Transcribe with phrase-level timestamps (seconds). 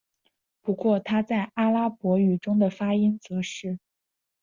[0.63, 3.77] 不过它在阿拉伯语中的发音则是。